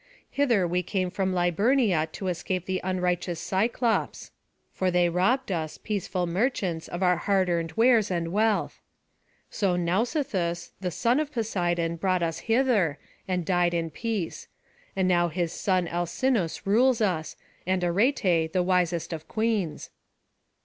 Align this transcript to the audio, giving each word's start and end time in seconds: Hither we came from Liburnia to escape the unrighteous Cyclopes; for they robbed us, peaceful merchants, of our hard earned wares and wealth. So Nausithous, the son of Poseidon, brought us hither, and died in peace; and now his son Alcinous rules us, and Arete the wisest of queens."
Hither 0.31 0.67
we 0.67 0.81
came 0.81 1.11
from 1.11 1.31
Liburnia 1.31 2.07
to 2.13 2.27
escape 2.27 2.65
the 2.65 2.81
unrighteous 2.83 3.39
Cyclopes; 3.39 4.31
for 4.73 4.89
they 4.89 5.09
robbed 5.09 5.51
us, 5.51 5.77
peaceful 5.77 6.25
merchants, 6.25 6.87
of 6.87 7.03
our 7.03 7.17
hard 7.17 7.49
earned 7.49 7.73
wares 7.73 8.09
and 8.09 8.29
wealth. 8.31 8.81
So 9.51 9.77
Nausithous, 9.77 10.71
the 10.81 10.89
son 10.89 11.19
of 11.19 11.31
Poseidon, 11.31 11.97
brought 11.97 12.23
us 12.23 12.39
hither, 12.49 12.97
and 13.27 13.45
died 13.45 13.75
in 13.75 13.91
peace; 13.91 14.47
and 14.95 15.07
now 15.07 15.27
his 15.27 15.53
son 15.53 15.87
Alcinous 15.87 16.65
rules 16.65 16.99
us, 16.99 17.35
and 17.67 17.83
Arete 17.83 18.51
the 18.53 18.63
wisest 18.63 19.13
of 19.13 19.27
queens." 19.27 19.91